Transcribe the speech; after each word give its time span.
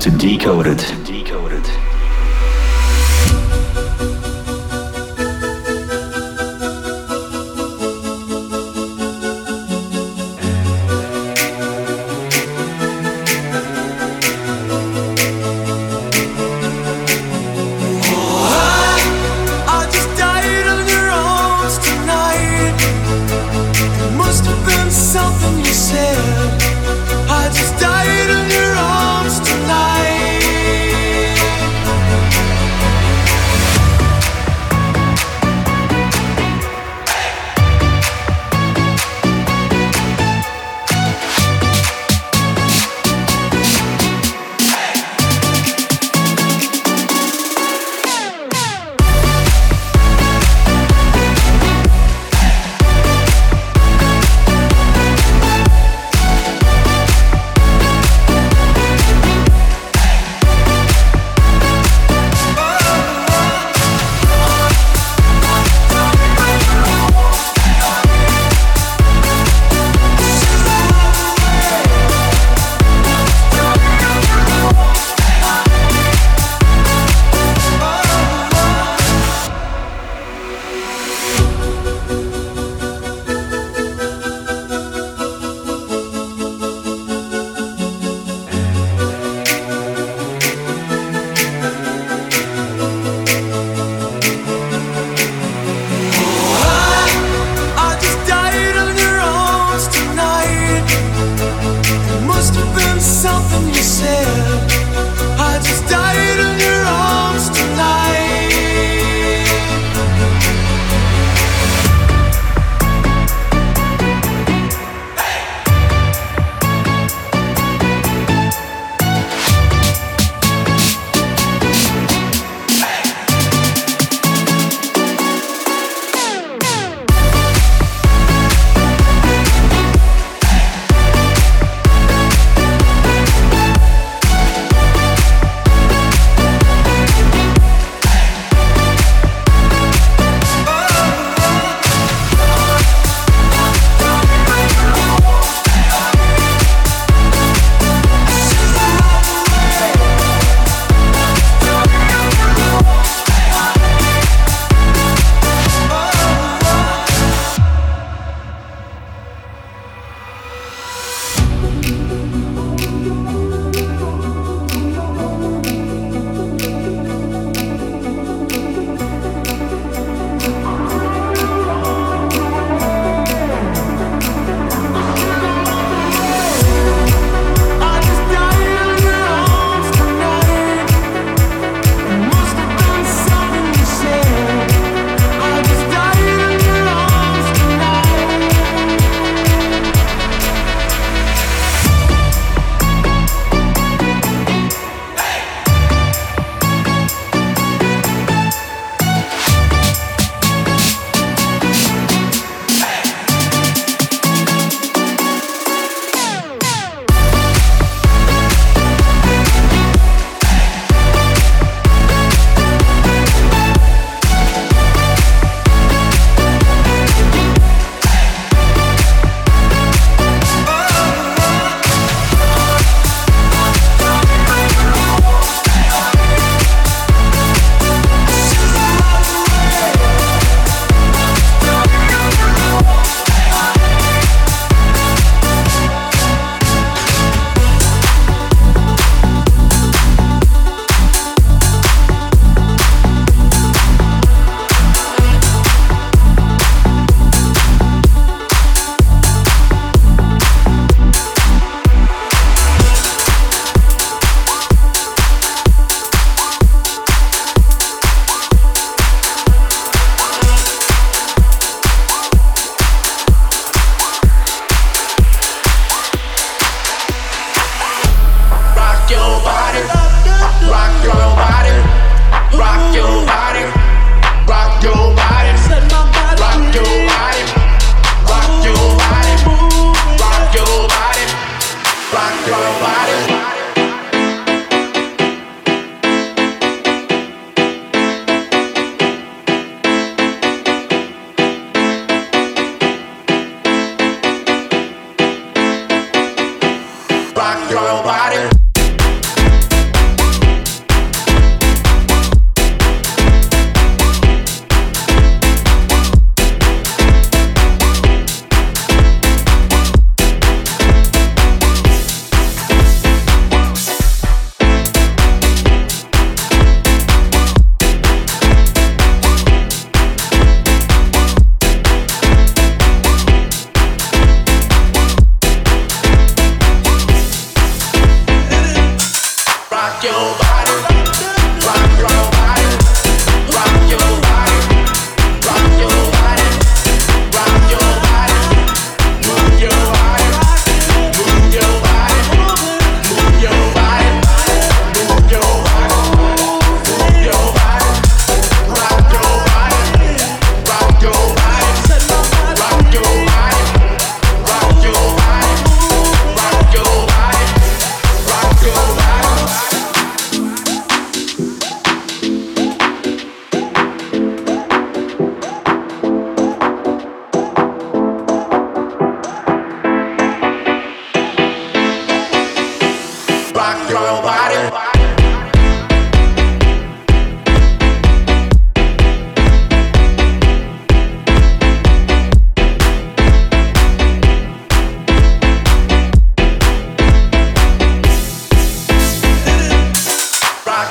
To 0.00 0.10
decode 0.10 0.64
Decoded. 0.64 0.99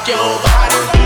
your 0.10 0.18
body. 0.18 0.99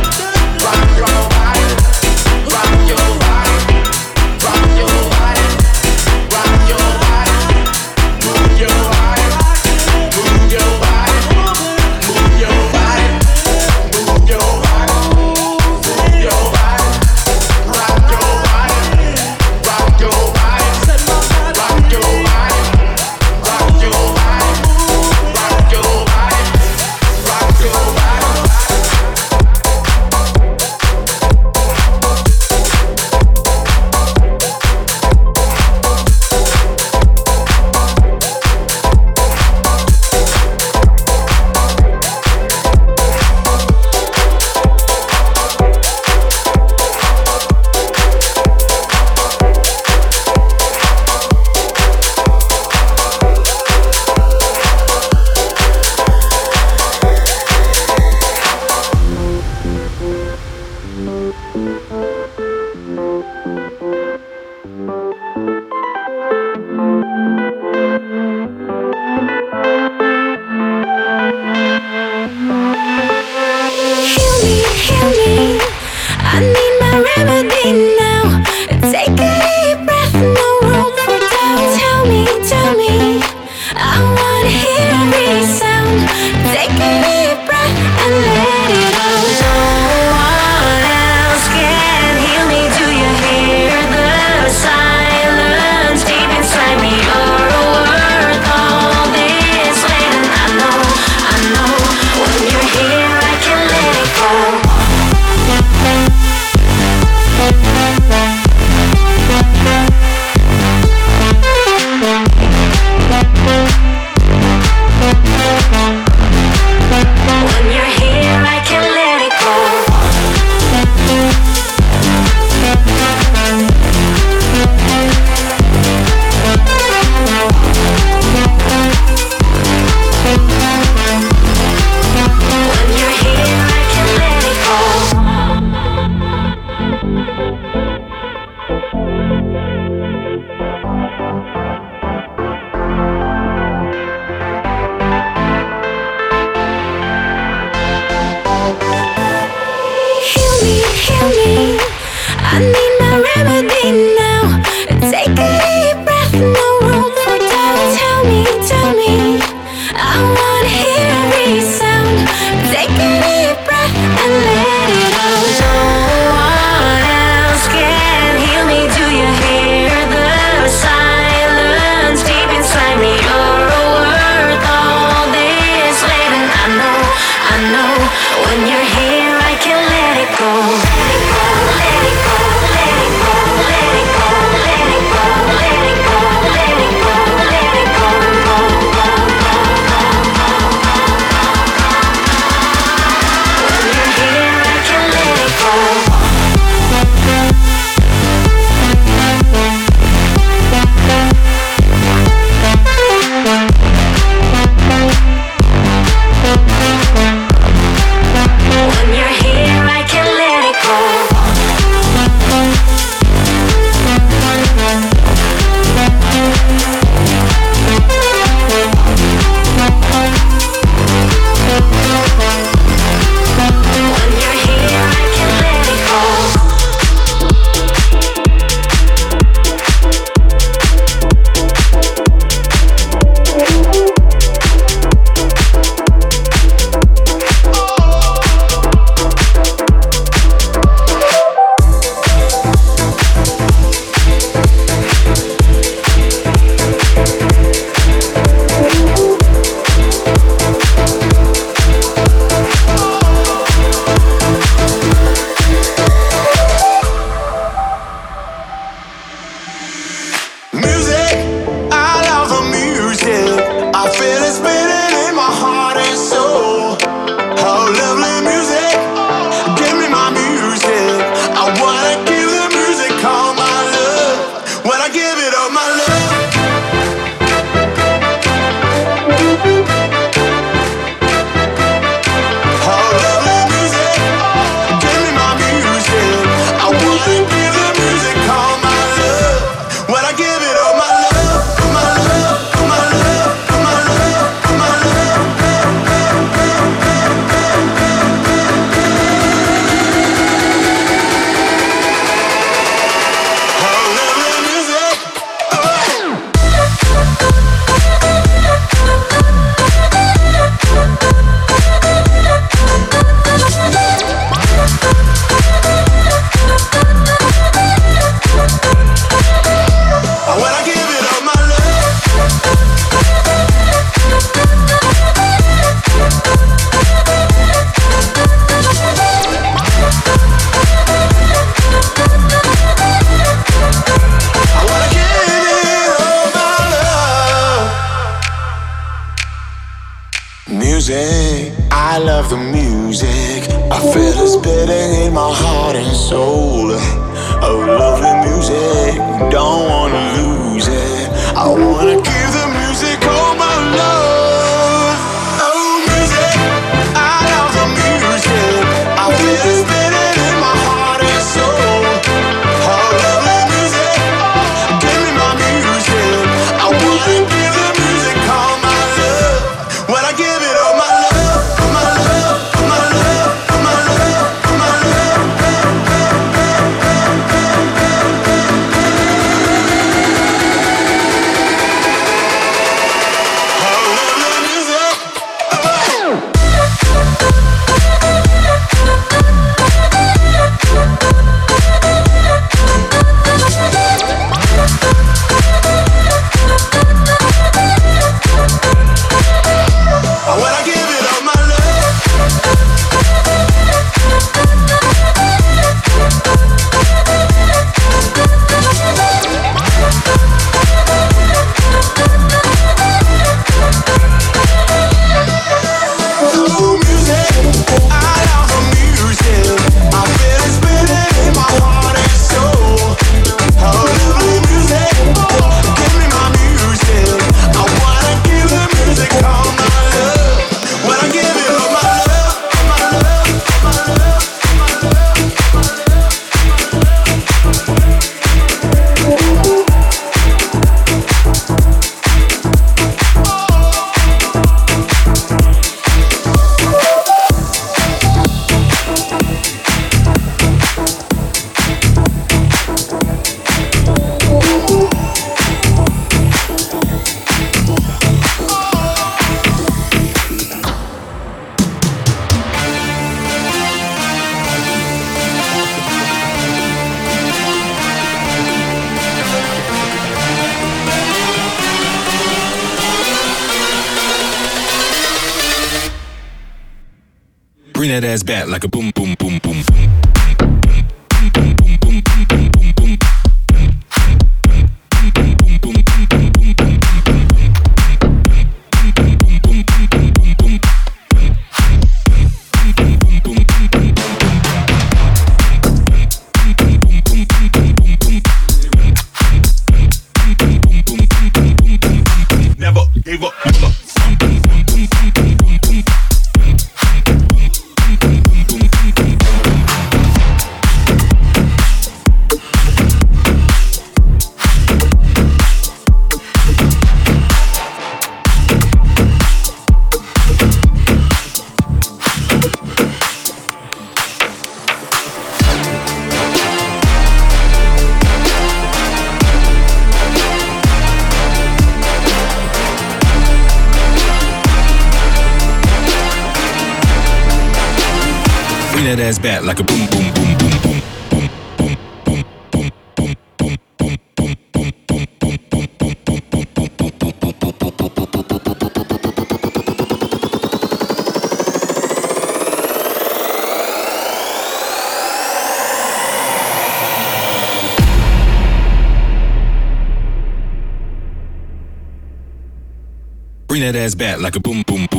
That 563.93 564.03
ass 564.03 564.15
like 564.41 564.55
a 564.55 564.59
boom, 564.59 564.83
boom. 565.07 565.12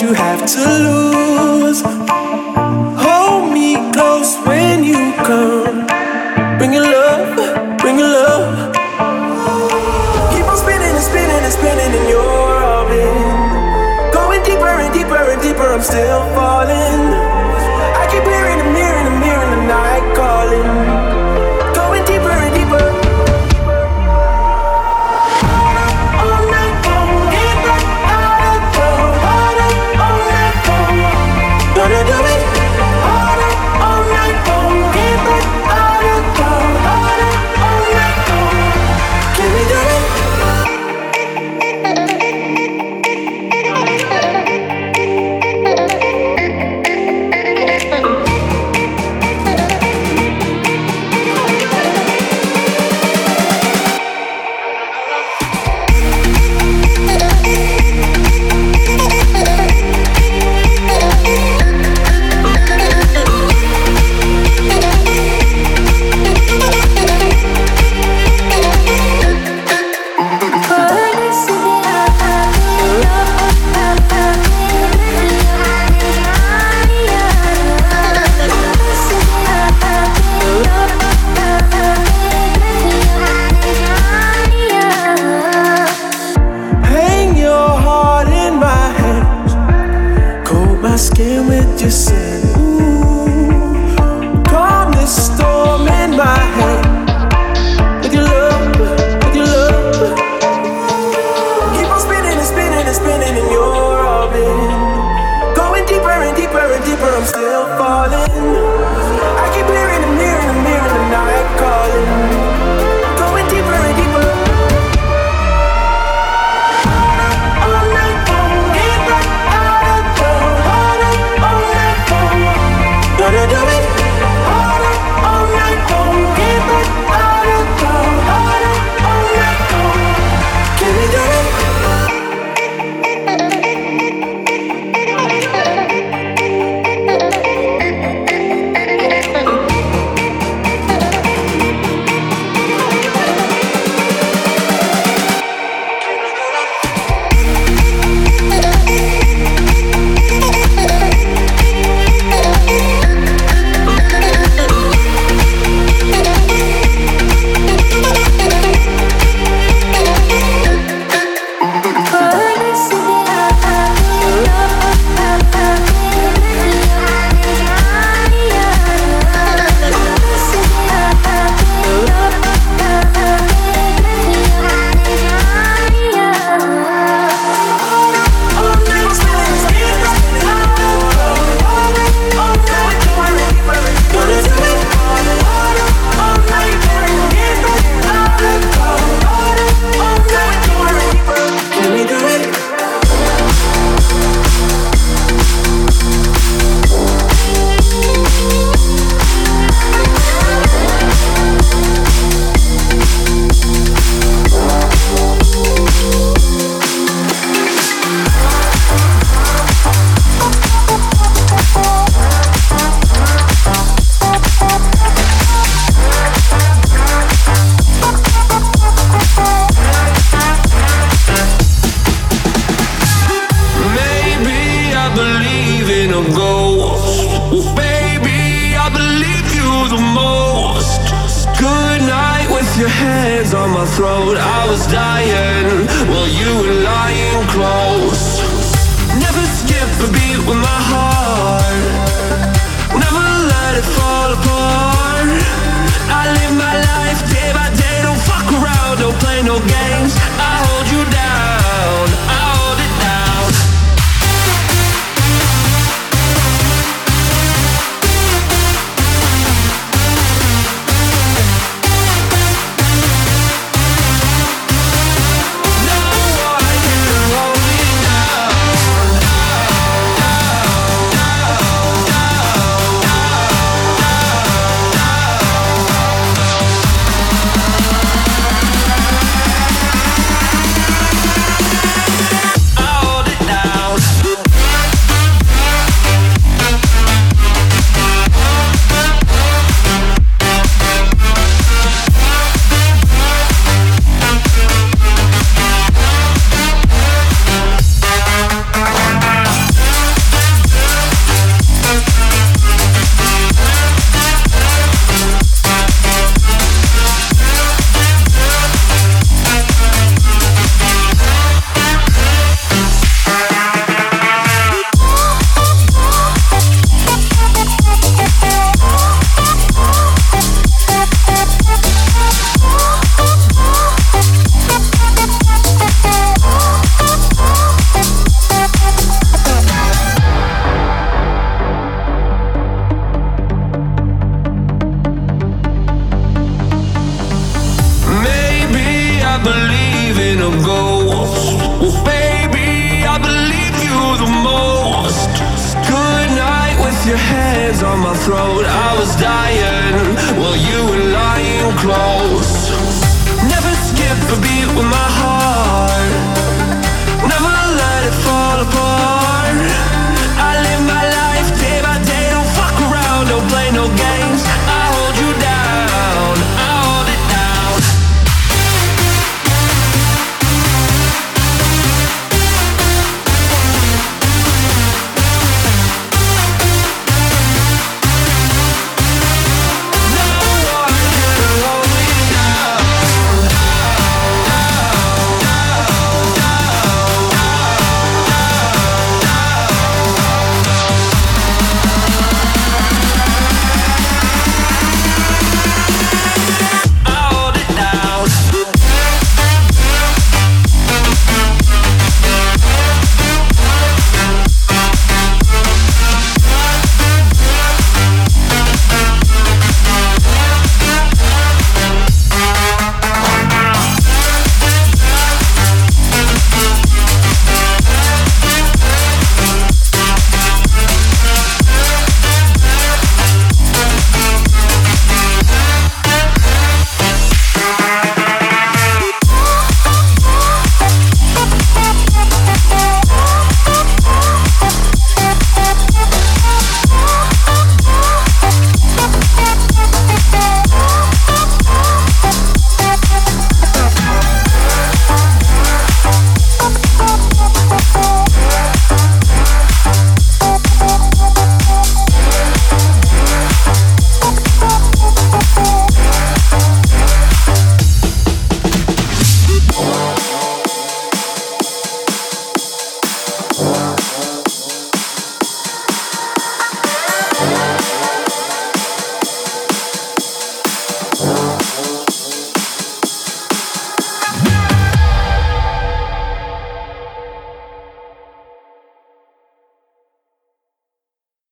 You 0.00 0.12
have 0.12 0.44
to 0.46 0.60
lose. 0.60 1.82
Hold 2.98 3.52
me 3.52 3.76
close 3.92 4.36
when 4.46 4.82
you 4.82 5.12
come. 5.22 5.86
Bring 6.58 6.72
your 6.72 6.82
love, 6.82 7.78
bring 7.78 7.98
your 7.98 8.08
love. 8.08 8.74
Keep 10.32 10.46
on 10.46 10.56
spinning 10.56 10.94
and 10.98 11.04
spinning 11.04 11.42
and 11.46 11.52
spinning 11.52 11.92
in 12.00 12.08
your 12.08 12.64
orbit. 12.74 14.12
Going 14.12 14.42
deeper 14.42 14.66
and 14.66 14.92
deeper 14.92 15.16
and 15.16 15.40
deeper, 15.42 15.68
I'm 15.74 15.82
still 15.82 16.33